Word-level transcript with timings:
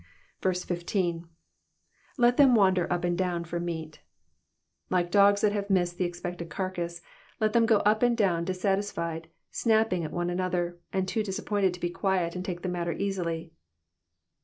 15. 0.41 1.27
^^Let 2.17 2.37
them 2.37 2.55
wander 2.55 2.91
up 2.91 3.03
and 3.03 3.15
down 3.15 3.43
for 3.43 3.59
mmt'^'' 3.59 3.99
Like 4.89 5.11
dogs 5.11 5.41
that 5.41 5.51
have 5.51 5.69
missed 5.69 5.99
the 5.99 6.05
expected 6.05 6.49
carcass, 6.49 7.03
let 7.39 7.53
them 7.53 7.67
go 7.67 7.81
up 7.81 8.01
and 8.01 8.17
down 8.17 8.43
dissatisfied, 8.43 9.27
snapping 9.51 10.03
at 10.03 10.11
one 10.11 10.31
another, 10.31 10.79
and 10.91 11.07
too 11.07 11.21
disappointed 11.21 11.75
to 11.75 11.79
be 11.79 11.91
quiet 11.91 12.35
and 12.35 12.43
take 12.43 12.63
the' 12.63 12.67
matter 12.67 12.93
easily. 12.93 13.53